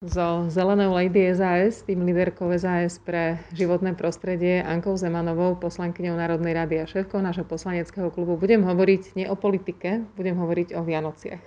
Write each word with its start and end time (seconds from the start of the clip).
So 0.00 0.48
Zelenou 0.48 0.96
Lady 0.96 1.28
SAS, 1.36 1.84
tým 1.84 2.08
líderkou 2.08 2.48
SAS 2.56 2.96
pre 2.96 3.36
životné 3.52 3.92
prostredie, 3.92 4.64
Ankou 4.64 4.96
Zemanovou, 4.96 5.60
poslankyňou 5.60 6.16
Národnej 6.16 6.56
rady 6.56 6.80
a 6.80 6.88
šéfkou 6.88 7.20
nášho 7.20 7.44
poslaneckého 7.44 8.08
klubu, 8.08 8.40
budem 8.40 8.64
hovoriť 8.64 9.12
nie 9.12 9.28
o 9.28 9.36
politike, 9.36 10.08
budem 10.16 10.40
hovoriť 10.40 10.72
o 10.72 10.80
Vianociach. 10.88 11.44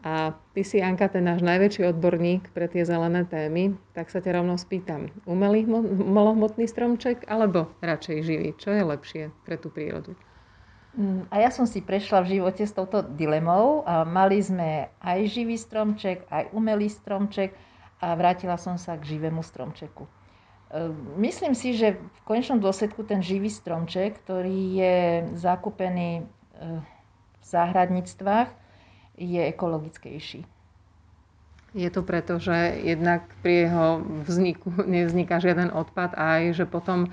A 0.00 0.32
ty 0.56 0.64
si, 0.64 0.80
Anka, 0.80 1.12
ten 1.12 1.28
náš 1.28 1.44
najväčší 1.44 1.92
odborník 1.92 2.56
pre 2.56 2.72
tie 2.72 2.88
zelené 2.88 3.28
témy, 3.28 3.76
tak 3.92 4.08
sa 4.08 4.24
ťa 4.24 4.40
rovno 4.40 4.56
spýtam. 4.56 5.12
Umelý 5.28 5.68
malohmotný 5.92 6.64
stromček 6.64 7.28
alebo 7.28 7.68
radšej 7.84 8.16
živý? 8.24 8.56
Čo 8.56 8.72
je 8.72 8.80
lepšie 8.80 9.22
pre 9.44 9.60
tú 9.60 9.68
prírodu? 9.68 10.16
Mm, 10.98 11.30
a 11.30 11.38
ja 11.38 11.54
som 11.54 11.62
si 11.62 11.78
prešla 11.78 12.26
v 12.26 12.42
živote 12.42 12.66
s 12.66 12.74
touto 12.74 13.06
dilemou. 13.06 13.86
A 13.86 14.02
mali 14.02 14.42
sme 14.42 14.90
aj 14.98 15.30
živý 15.30 15.54
stromček, 15.54 16.26
aj 16.26 16.50
umelý 16.50 16.90
stromček 16.90 17.54
a 18.02 18.18
vrátila 18.18 18.58
som 18.58 18.74
sa 18.74 18.98
k 18.98 19.14
živému 19.14 19.38
stromčeku. 19.46 20.10
Ehm, 20.74 21.22
myslím 21.22 21.54
si, 21.54 21.78
že 21.78 21.94
v 21.94 22.20
konečnom 22.26 22.58
dôsledku 22.58 23.06
ten 23.06 23.22
živý 23.22 23.46
stromček, 23.46 24.18
ktorý 24.26 24.58
je 24.74 24.96
zakúpený 25.38 26.26
ehm, 26.58 26.82
v 27.38 27.44
záhradníctvách, 27.46 28.50
je 29.18 29.42
ekologickejší. 29.54 30.46
Je 31.76 31.90
to 31.92 32.00
preto, 32.02 32.40
že 32.40 32.80
jednak 32.80 33.28
pri 33.44 33.68
jeho 33.68 34.02
vzniku 34.24 34.72
nevzniká 34.88 35.38
žiaden 35.38 35.70
odpad 35.70 36.16
aj, 36.18 36.58
že 36.58 36.64
potom 36.64 37.12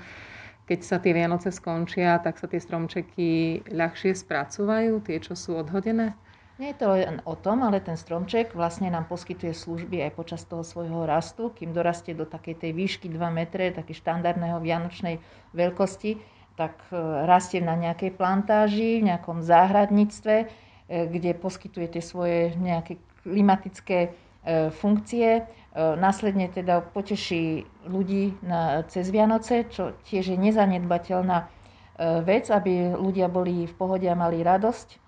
keď 0.66 0.80
sa 0.82 0.98
tie 0.98 1.14
Vianoce 1.14 1.54
skončia, 1.54 2.18
tak 2.18 2.42
sa 2.42 2.50
tie 2.50 2.58
stromčeky 2.58 3.62
ľahšie 3.70 4.18
spracúvajú, 4.18 4.98
tie, 5.06 5.22
čo 5.22 5.38
sú 5.38 5.54
odhodené? 5.62 6.18
Nie 6.56 6.72
je 6.72 6.80
to 6.80 6.88
len 6.96 7.20
o 7.28 7.36
tom, 7.36 7.62
ale 7.62 7.84
ten 7.84 8.00
stromček 8.00 8.56
vlastne 8.56 8.88
nám 8.88 9.04
poskytuje 9.06 9.52
služby 9.52 10.00
aj 10.08 10.12
počas 10.16 10.42
toho 10.48 10.64
svojho 10.64 11.04
rastu, 11.04 11.52
kým 11.52 11.76
dorastie 11.76 12.16
do 12.16 12.24
takej 12.24 12.56
tej 12.56 12.72
výšky 12.72 13.12
2 13.12 13.20
metre, 13.28 13.76
také 13.76 13.92
štandardného 13.92 14.58
vianočnej 14.64 15.20
veľkosti, 15.52 16.16
tak 16.56 16.80
e, 16.88 16.96
rastie 17.28 17.60
na 17.60 17.76
nejakej 17.76 18.16
plantáži, 18.16 19.04
v 19.04 19.12
nejakom 19.12 19.44
záhradníctve, 19.44 20.34
e, 20.40 20.46
kde 20.88 21.36
poskytuje 21.36 21.92
tie 21.92 22.02
svoje 22.02 22.56
nejaké 22.56 22.96
klimatické 23.20 24.16
funkcie 24.70 25.42
E, 25.76 25.92
následne 26.00 26.48
teda 26.48 26.80
poteší 26.80 27.68
ľudí 27.84 28.32
na, 28.40 28.80
cez 28.88 29.12
Vianoce, 29.12 29.68
čo 29.68 29.92
tiež 30.08 30.32
je 30.32 30.38
nezanedbateľná 30.40 31.38
e, 31.44 31.46
vec, 32.24 32.48
aby 32.48 32.96
ľudia 32.96 33.28
boli 33.28 33.68
v 33.68 33.74
pohode 33.76 34.08
a 34.08 34.16
mali 34.16 34.40
radosť. 34.40 35.04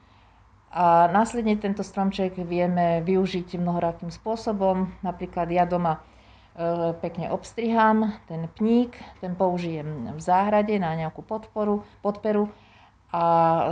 A 0.69 1.09
následne 1.09 1.57
tento 1.57 1.81
stromček 1.81 2.37
vieme 2.45 3.01
využiť 3.01 3.57
mnohorakým 3.57 4.13
spôsobom. 4.13 4.93
Napríklad 5.01 5.49
ja 5.49 5.65
doma 5.65 5.97
e, 5.97 6.93
pekne 7.01 7.33
obstrihám 7.33 8.21
ten 8.29 8.45
pník, 8.53 8.93
ten 9.25 9.33
použijem 9.33 10.13
v 10.13 10.21
záhrade 10.21 10.77
na 10.77 10.93
nejakú 10.93 11.25
podporu, 11.25 11.81
podperu 12.05 12.53
a 13.09 13.25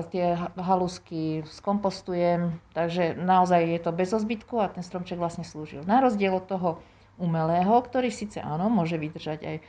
tie 0.08 0.32
halusky 0.56 1.44
skompostujem, 1.44 2.56
takže 2.72 3.20
naozaj 3.20 3.68
je 3.68 3.80
to 3.84 3.92
bez 3.92 4.08
ozbytku 4.16 4.56
a 4.64 4.72
ten 4.72 4.80
stromček 4.80 5.20
vlastne 5.20 5.44
slúžil. 5.44 5.84
Na 5.84 6.00
rozdiel 6.00 6.32
od 6.32 6.48
toho 6.48 6.80
umelého, 7.20 7.76
ktorý 7.84 8.08
síce 8.08 8.40
áno, 8.40 8.72
môže 8.72 8.96
vydržať 8.96 9.40
aj 9.44 9.56
e, 9.60 9.62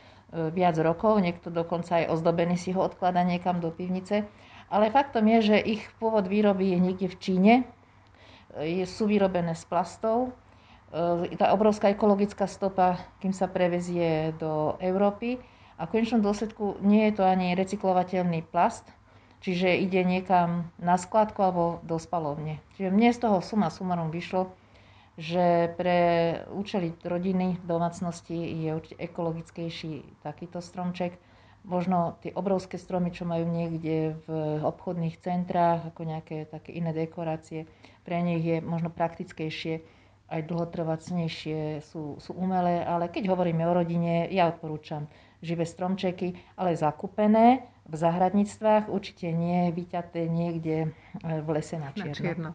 viac 0.55 0.75
rokov, 0.79 1.19
niekto 1.19 1.51
dokonca 1.51 1.99
aj 1.99 2.15
ozdobený 2.15 2.55
si 2.55 2.71
ho 2.71 2.79
odklada 2.79 3.27
niekam 3.27 3.59
do 3.59 3.67
pivnice, 3.67 4.23
ale 4.71 4.91
faktom 4.91 5.27
je, 5.35 5.55
že 5.55 5.57
ich 5.59 5.83
pôvod 5.99 6.31
výroby 6.31 6.71
je 6.71 6.79
niekde 6.79 7.07
v 7.11 7.19
Číne, 7.19 7.53
e, 8.55 8.87
sú 8.87 9.07
vyrobené 9.07 9.51
z 9.51 9.63
plastov, 9.67 10.31
e, 10.95 11.35
tá 11.35 11.51
obrovská 11.51 11.91
ekologická 11.91 12.47
stopa, 12.47 13.03
kým 13.19 13.35
sa 13.35 13.51
prevezie 13.51 14.31
do 14.39 14.79
Európy 14.79 15.43
a 15.75 15.87
v 15.87 15.91
konečnom 15.91 16.23
dôsledku 16.23 16.79
nie 16.83 17.11
je 17.11 17.19
to 17.19 17.23
ani 17.27 17.51
recyklovateľný 17.55 18.47
plast, 18.47 18.96
Čiže 19.37 19.77
ide 19.77 20.01
niekam 20.01 20.73
na 20.81 20.97
skladku 20.97 21.39
alebo 21.45 21.79
do 21.85 22.01
spalovne. 22.01 22.57
Čiže 22.75 22.89
mne 22.89 23.09
z 23.13 23.19
toho 23.21 23.37
suma 23.45 23.69
sumarom 23.69 24.09
vyšlo, 24.09 24.49
že 25.17 25.73
pre 25.77 25.99
účely 26.53 26.93
rodiny, 27.01 27.57
domácnosti 27.65 28.37
je 28.37 28.77
ekologickejší 28.97 30.21
takýto 30.21 30.61
stromček. 30.61 31.17
Možno 31.67 32.15
tie 32.23 32.31
obrovské 32.31 32.79
stromy, 32.79 33.11
čo 33.11 33.27
majú 33.27 33.43
niekde 33.49 34.15
v 34.23 34.29
obchodných 34.63 35.19
centrách, 35.19 35.89
ako 35.91 36.01
nejaké 36.07 36.47
také 36.47 36.71
iné 36.71 36.95
dekorácie, 36.95 37.67
pre 38.07 38.23
nich 38.23 38.45
je 38.45 38.63
možno 38.63 38.87
praktickejšie, 38.87 39.83
aj 40.27 40.41
dlhotrvacnejšie 40.43 41.79
sú, 41.87 42.19
sú 42.19 42.31
umelé, 42.35 42.83
ale 42.83 43.07
keď 43.07 43.31
hovoríme 43.31 43.63
o 43.63 43.77
rodine, 43.79 44.27
ja 44.27 44.51
odporúčam 44.51 45.07
živé 45.39 45.63
stromčeky, 45.63 46.35
ale 46.59 46.75
zakúpené 46.75 47.63
v 47.87 47.95
zahradníctvách, 47.95 48.91
určite 48.91 49.31
nie 49.31 49.71
vyťaté 49.71 50.27
niekde 50.27 50.91
e, 51.23 51.39
v 51.39 51.47
lese 51.55 51.79
na 51.79 51.95
čierno. 51.95 52.11
Na 52.11 52.19
čierno. 52.19 52.51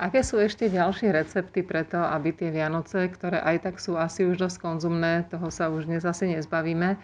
Aké 0.00 0.24
sú 0.24 0.40
ešte 0.40 0.68
ďalšie 0.68 1.12
recepty 1.12 1.60
pre 1.60 1.84
to, 1.84 2.00
aby 2.00 2.32
tie 2.32 2.48
Vianoce, 2.52 3.08
ktoré 3.08 3.40
aj 3.40 3.68
tak 3.68 3.76
sú 3.76 4.00
asi 4.00 4.24
už 4.24 4.40
dosť 4.40 4.56
konzumné, 4.60 5.28
toho 5.28 5.48
sa 5.52 5.68
už 5.68 5.88
dnes 5.88 6.04
asi 6.04 6.28
nezbavíme, 6.28 6.96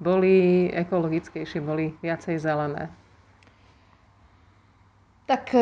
boli 0.00 0.68
ekologickejšie, 0.72 1.60
boli 1.60 1.92
viacej 2.00 2.40
zelené? 2.40 2.88
Tak 5.28 5.52
e, 5.56 5.60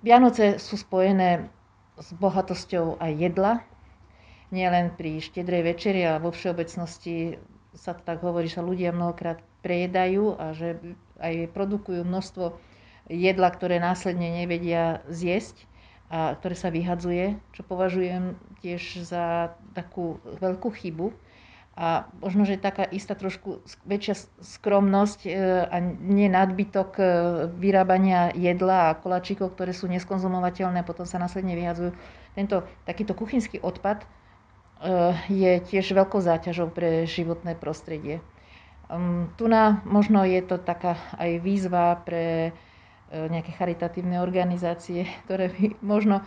Vianoce 0.00 0.56
sú 0.56 0.80
spojené 0.80 1.48
s 2.00 2.08
bohatosťou 2.16 2.96
aj 2.98 3.12
jedla, 3.12 3.52
nielen 4.50 4.96
pri 4.96 5.22
štedrej 5.22 5.62
večeri, 5.76 6.02
ale 6.02 6.24
vo 6.24 6.34
všeobecnosti 6.34 7.38
sa 7.76 7.94
to 7.94 8.02
tak 8.02 8.24
hovorí, 8.24 8.50
že 8.50 8.64
ľudia 8.64 8.90
mnohokrát 8.90 9.38
prejedajú 9.62 10.34
a 10.34 10.56
že 10.56 10.80
aj 11.22 11.54
produkujú 11.54 12.02
množstvo 12.02 12.58
jedla, 13.06 13.48
ktoré 13.52 13.78
následne 13.78 14.42
nevedia 14.42 15.04
zjesť 15.06 15.68
a 16.10 16.34
ktoré 16.34 16.58
sa 16.58 16.74
vyhadzuje, 16.74 17.38
čo 17.54 17.62
považujem 17.62 18.34
tiež 18.64 19.06
za 19.06 19.54
takú 19.78 20.18
veľkú 20.42 20.74
chybu. 20.74 21.14
A 21.78 22.10
možno, 22.20 22.44
že 22.44 22.60
taká 22.60 22.84
istá 22.84 23.16
trošku 23.16 23.64
väčšia 23.88 24.14
skromnosť 24.42 25.20
e, 25.24 25.30
a 25.64 25.76
nie 26.02 26.28
nadbytok 26.28 26.90
e, 26.98 27.04
vyrábania 27.56 28.34
jedla 28.36 28.92
a 28.92 28.98
koláčikov, 28.98 29.56
ktoré 29.56 29.72
sú 29.72 29.88
neskonzumovateľné 29.88 30.82
a 30.82 30.88
potom 30.88 31.08
sa 31.08 31.16
následne 31.16 31.56
vyhadzujú. 31.56 31.96
Tento 32.36 32.66
takýto 32.84 33.16
kuchynský 33.16 33.64
odpad 33.64 34.04
Eh, 34.80 35.12
je 35.28 35.60
tiež 35.60 35.92
veľkou 35.92 36.24
záťažou 36.24 36.72
pre 36.72 37.04
životné 37.04 37.52
prostredie. 37.52 38.24
Tu 39.38 39.44
na, 39.46 39.84
možno 39.86 40.26
je 40.26 40.40
to 40.42 40.58
taká 40.58 40.98
aj 41.14 41.38
výzva 41.46 41.94
pre 42.02 42.50
nejaké 43.12 43.54
charitatívne 43.54 44.18
organizácie, 44.18 45.06
ktoré 45.26 45.52
by 45.52 45.78
možno 45.84 46.24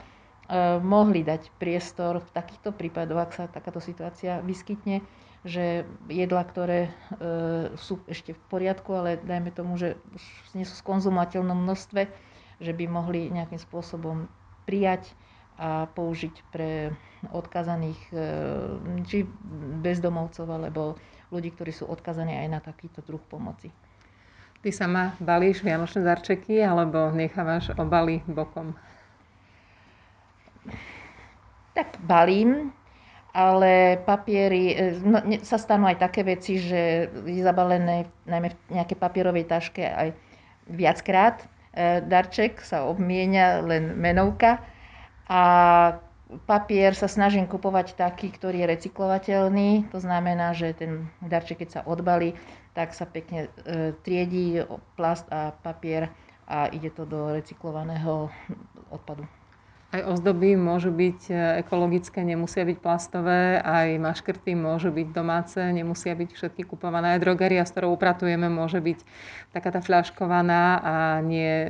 mohli 0.84 1.24
dať 1.24 1.56
priestor 1.56 2.20
v 2.20 2.30
takýchto 2.36 2.76
prípadoch, 2.76 3.20
ak 3.20 3.32
sa 3.32 3.44
takáto 3.48 3.80
situácia 3.80 4.44
vyskytne, 4.44 5.00
že 5.44 5.84
jedla, 6.08 6.44
ktoré 6.48 6.88
sú 7.76 8.00
ešte 8.08 8.32
v 8.32 8.42
poriadku, 8.48 8.96
ale 8.96 9.20
dajme 9.20 9.52
tomu, 9.52 9.76
že 9.76 10.00
už 10.16 10.24
nie 10.56 10.64
sú 10.64 10.74
v 10.80 10.84
skonzumateľnom 10.88 11.60
množstve, 11.68 12.08
že 12.64 12.72
by 12.72 12.86
mohli 12.88 13.28
nejakým 13.28 13.60
spôsobom 13.60 14.32
prijať 14.64 15.12
a 15.54 15.86
použiť 15.86 16.36
pre 16.50 16.90
odkazaných 17.30 18.02
e, 18.10 18.16
či 19.06 19.22
bezdomovcov 19.86 20.50
alebo 20.50 20.98
ľudí, 21.30 21.54
ktorí 21.54 21.70
sú 21.70 21.86
odkazaní 21.86 22.34
aj 22.42 22.48
na 22.50 22.60
takýto 22.60 23.06
druh 23.06 23.22
pomoci. 23.22 23.70
Ty 24.66 24.70
sama 24.74 25.14
balíš 25.22 25.62
vianočné 25.62 26.02
darčeky 26.02 26.58
alebo 26.58 27.14
nechávaš 27.14 27.70
obaly 27.78 28.26
bokom? 28.26 28.74
Tak 31.78 32.02
balím, 32.02 32.74
ale 33.34 33.98
papiery, 34.06 34.78
e, 34.78 35.02
no, 35.02 35.18
sa 35.42 35.58
stanú 35.58 35.90
aj 35.90 35.98
také 35.98 36.22
veci, 36.22 36.62
že 36.62 37.10
je 37.26 37.42
zabalené 37.42 38.06
najmä 38.30 38.54
v 38.54 38.78
nejakej 38.78 38.98
papierovej 39.02 39.50
taške 39.50 39.82
aj 39.82 40.14
viackrát. 40.70 41.42
E, 41.74 42.06
darček 42.06 42.62
sa 42.62 42.86
obmienia 42.86 43.66
len 43.66 43.98
menovka 43.98 44.62
a 45.26 45.42
papier 46.46 46.94
sa 46.94 47.10
snažím 47.10 47.50
kupovať 47.50 47.98
taký, 47.98 48.30
ktorý 48.30 48.64
je 48.64 48.72
recyklovateľný. 48.78 49.90
To 49.90 49.98
znamená, 49.98 50.54
že 50.54 50.78
ten 50.78 51.10
darček, 51.26 51.66
keď 51.66 51.70
sa 51.70 51.82
odbalí, 51.90 52.38
tak 52.78 52.94
sa 52.94 53.10
pekne 53.10 53.50
e, 53.66 53.98
triedí 54.06 54.62
plast 54.94 55.26
a 55.34 55.58
papier 55.66 56.14
a 56.46 56.70
ide 56.70 56.94
to 56.94 57.10
do 57.10 57.34
recyklovaného 57.34 58.30
odpadu. 58.94 59.26
Aj 59.94 60.02
ozdoby 60.10 60.58
môžu 60.58 60.90
byť 60.90 61.22
e, 61.30 61.34
ekologické, 61.62 62.26
nemusia 62.26 62.66
byť 62.66 62.78
plastové, 62.82 63.62
aj 63.62 64.02
maškrty 64.02 64.58
môžu 64.58 64.90
byť 64.90 65.08
domáce, 65.14 65.62
nemusia 65.62 66.18
byť 66.18 66.34
všetky 66.34 66.66
kupované. 66.66 67.14
Aj 67.14 67.22
drogeria, 67.22 67.62
s 67.62 67.70
ktorou 67.70 67.94
upratujeme, 67.94 68.50
môže 68.50 68.82
byť 68.82 69.06
taká 69.54 69.70
tá 69.70 69.86
fľaškovaná 69.86 70.82
a 70.82 70.96
nie 71.22 71.70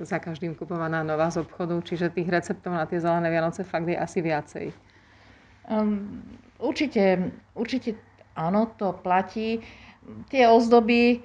za 0.00 0.16
každým 0.16 0.56
kupovaná 0.56 1.04
nová 1.04 1.28
z 1.28 1.44
obchodu. 1.44 1.76
Čiže 1.84 2.16
tých 2.16 2.32
receptov 2.32 2.72
na 2.72 2.88
tie 2.88 3.04
zelené 3.04 3.28
Vianoce 3.28 3.68
fakt 3.68 3.84
je 3.84 4.00
asi 4.00 4.24
viacej. 4.24 4.72
Um, 5.68 6.24
určite, 6.56 7.36
určite 7.52 8.00
áno, 8.32 8.72
to 8.80 8.96
platí. 8.96 9.60
Tie 10.28 10.44
ozdoby 10.48 11.20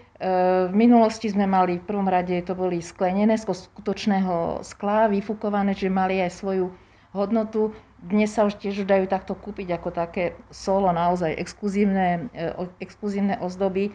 v 0.69 0.73
minulosti 0.73 1.27
sme 1.27 1.43
mali, 1.43 1.79
v 1.79 1.87
prvom 1.87 2.07
rade 2.07 2.39
to 2.47 2.55
boli 2.55 2.79
sklenené 2.79 3.35
z 3.35 3.43
skutočného 3.51 4.63
skla, 4.63 5.11
vyfúkované, 5.11 5.75
že 5.75 5.91
mali 5.91 6.23
aj 6.23 6.31
svoju 6.39 6.71
hodnotu. 7.11 7.75
Dnes 8.03 8.31
sa 8.31 8.47
už 8.47 8.59
tiež 8.59 8.83
dajú 8.87 9.07
takto 9.07 9.35
kúpiť 9.35 9.79
ako 9.79 9.89
také 9.91 10.35
solo, 10.51 10.91
naozaj 10.91 11.35
exkluzívne, 11.39 12.27
e, 12.35 12.47
exkluzívne 12.83 13.39
ozdoby. 13.39 13.91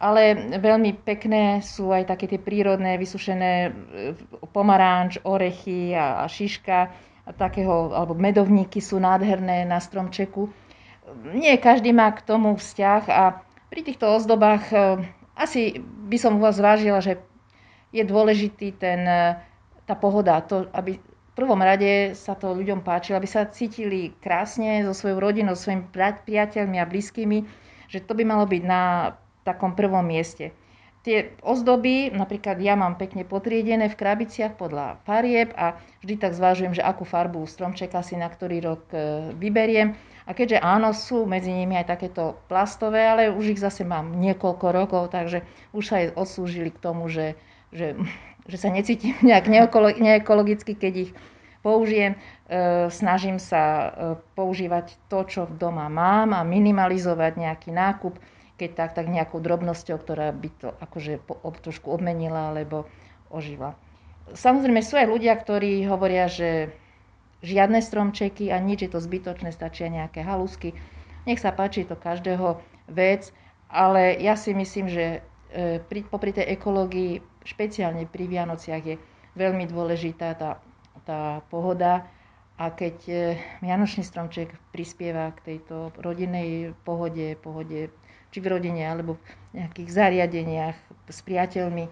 Ale 0.00 0.56
veľmi 0.56 0.96
pekné 1.04 1.60
sú 1.60 1.92
aj 1.92 2.08
také 2.08 2.24
tie 2.24 2.40
prírodné, 2.40 2.96
vysušené 2.96 3.52
e, 3.68 3.70
pomaranč, 4.52 5.20
orechy 5.24 5.92
a, 5.92 6.24
a 6.24 6.28
šiška 6.28 6.78
a 7.24 7.30
takého, 7.36 7.92
alebo 7.92 8.16
medovníky 8.16 8.80
sú 8.80 8.96
nádherné 8.96 9.68
na 9.68 9.76
stromčeku. 9.76 10.48
Nie 11.36 11.60
každý 11.60 11.92
má 11.92 12.08
k 12.16 12.24
tomu 12.24 12.56
vzťah 12.56 13.02
a 13.12 13.44
pri 13.70 13.80
týchto 13.86 14.10
ozdobách 14.10 14.64
e, 14.74 14.76
asi 15.38 15.78
by 16.10 16.18
som 16.18 16.36
u 16.36 16.42
vás 16.42 16.58
zvážila, 16.58 16.98
že 16.98 17.22
je 17.94 18.02
dôležitý 18.02 18.74
ten, 18.76 19.06
e, 19.06 19.38
tá 19.86 19.94
pohoda, 19.94 20.42
to, 20.42 20.66
aby 20.74 20.98
v 20.98 21.32
prvom 21.38 21.62
rade 21.62 22.12
sa 22.18 22.34
to 22.34 22.52
ľuďom 22.52 22.82
páčilo, 22.82 23.16
aby 23.16 23.30
sa 23.30 23.46
cítili 23.46 24.12
krásne 24.18 24.82
so 24.82 24.92
svojou 24.92 25.22
rodinou, 25.22 25.54
so 25.54 25.70
svojimi 25.70 25.88
priateľmi 26.26 26.76
a 26.82 26.90
blízkymi, 26.90 27.46
že 27.86 28.02
to 28.02 28.12
by 28.18 28.26
malo 28.26 28.44
byť 28.44 28.62
na 28.66 29.14
takom 29.46 29.78
prvom 29.78 30.04
mieste. 30.04 30.52
Tie 31.00 31.32
ozdoby, 31.40 32.12
napríklad 32.12 32.60
ja 32.60 32.76
mám 32.76 33.00
pekne 33.00 33.24
potriedené 33.24 33.88
v 33.88 33.96
krabiciach 33.96 34.60
podľa 34.60 35.00
farieb 35.08 35.48
a 35.56 35.80
vždy 36.04 36.20
tak 36.20 36.36
zvážujem, 36.36 36.76
že 36.76 36.84
akú 36.84 37.08
farbu 37.08 37.48
stromčeka 37.48 38.04
si 38.04 38.20
na 38.20 38.28
ktorý 38.28 38.60
rok 38.60 38.84
e, 38.92 39.32
vyberiem 39.32 39.96
a 40.30 40.34
keďže 40.36 40.62
áno, 40.62 40.94
sú 40.94 41.26
medzi 41.26 41.50
nimi 41.50 41.74
aj 41.74 41.90
takéto 41.90 42.38
plastové, 42.46 43.02
ale 43.02 43.34
už 43.34 43.58
ich 43.58 43.60
zase 43.60 43.82
mám 43.82 44.14
niekoľko 44.14 44.66
rokov, 44.70 45.02
takže 45.10 45.42
už 45.74 45.82
sa 45.82 46.06
aj 46.06 46.14
odslúžili 46.14 46.70
k 46.70 46.78
tomu, 46.78 47.10
že, 47.10 47.34
že, 47.74 47.98
že 48.46 48.56
sa 48.62 48.70
necítim 48.70 49.18
nejak 49.26 49.50
neekologicky, 49.98 50.78
keď 50.78 51.10
ich 51.10 51.12
použijem. 51.66 52.14
E, 52.14 52.18
snažím 52.94 53.42
sa 53.42 53.62
e, 53.66 53.88
používať 54.38 54.94
to, 55.10 55.26
čo 55.26 55.42
doma 55.50 55.90
mám 55.90 56.30
a 56.30 56.46
minimalizovať 56.46 57.34
nejaký 57.34 57.74
nákup, 57.74 58.14
keď 58.54 58.70
tak, 58.78 58.90
tak 58.94 59.10
nejakou 59.10 59.42
drobnosťou, 59.42 59.98
ktorá 59.98 60.30
by 60.30 60.50
to 60.62 60.68
akože 60.78 61.26
trošku 61.58 61.90
obmenila 61.90 62.54
alebo 62.54 62.86
ožila. 63.34 63.74
Samozrejme 64.30 64.78
sú 64.78 64.94
aj 64.94 65.10
ľudia, 65.10 65.34
ktorí 65.34 65.90
hovoria, 65.90 66.30
že 66.30 66.70
žiadne 67.40 67.80
stromčeky 67.80 68.52
a 68.52 68.60
nič 68.60 68.84
je 68.86 68.90
to 68.92 69.00
zbytočné, 69.00 69.52
stačia 69.52 69.88
nejaké 69.88 70.20
halusky. 70.20 70.76
Nech 71.24 71.40
sa 71.40 71.52
páči 71.52 71.84
to 71.84 71.96
každého 71.96 72.60
vec, 72.88 73.32
ale 73.68 74.16
ja 74.18 74.36
si 74.36 74.52
myslím, 74.56 74.88
že 74.88 75.20
e, 75.52 75.80
pri, 75.80 76.04
popri 76.08 76.32
tej 76.32 76.56
ekológii, 76.56 77.20
špeciálne 77.44 78.04
pri 78.04 78.24
Vianociach 78.28 78.84
je 78.84 78.96
veľmi 79.36 79.64
dôležitá 79.68 80.36
tá, 80.36 80.60
tá 81.08 81.40
pohoda 81.48 82.04
a 82.60 82.68
keď 82.68 82.96
e, 83.08 83.14
Vianočný 83.64 84.04
stromček 84.04 84.52
prispieva 84.74 85.32
k 85.32 85.56
tejto 85.56 85.96
rodinnej 85.96 86.76
pohode, 86.84 87.38
pohode 87.40 87.88
či 88.30 88.38
v 88.38 88.46
rodine 88.46 88.84
alebo 88.84 89.16
v 89.50 89.64
nejakých 89.64 89.88
zariadeniach 89.88 90.76
s 91.08 91.18
priateľmi, 91.24 91.88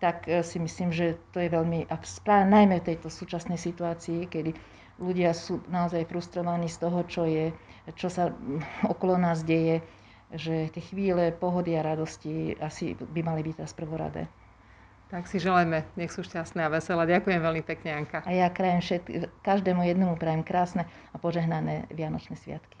tak 0.00 0.28
e, 0.28 0.44
si 0.44 0.60
myslím, 0.60 0.92
že 0.92 1.16
to 1.32 1.40
je 1.40 1.48
veľmi, 1.48 1.88
najmä 2.28 2.76
v 2.80 2.88
tejto 2.92 3.08
súčasnej 3.08 3.56
situácii, 3.56 4.28
kedy 4.28 4.52
ľudia 5.00 5.32
sú 5.32 5.64
naozaj 5.72 6.06
frustrovaní 6.06 6.68
z 6.68 6.78
toho, 6.78 7.00
čo, 7.08 7.24
je, 7.24 7.50
čo 7.96 8.12
sa 8.12 8.30
okolo 8.86 9.16
nás 9.16 9.42
deje, 9.42 9.80
že 10.30 10.70
tie 10.70 10.82
chvíle 10.84 11.34
pohody 11.34 11.74
a 11.74 11.82
radosti 11.82 12.54
asi 12.62 12.94
by 12.94 13.20
mali 13.24 13.42
byť 13.42 13.54
teraz 13.58 13.72
prvoradé. 13.74 14.30
Tak 15.10 15.26
si 15.26 15.42
želajme, 15.42 15.82
nech 15.98 16.14
sú 16.14 16.22
šťastné 16.22 16.62
a 16.62 16.70
veselé. 16.70 17.02
Ďakujem 17.18 17.42
veľmi 17.42 17.62
pekne, 17.66 17.98
Anka. 17.98 18.22
A 18.22 18.30
ja 18.30 18.46
krajem 18.46 18.78
všetky, 18.78 19.26
každému 19.42 19.82
jednému 19.82 20.14
prajem 20.14 20.46
krásne 20.46 20.86
a 21.10 21.16
požehnané 21.18 21.90
Vianočné 21.90 22.38
sviatky. 22.38 22.79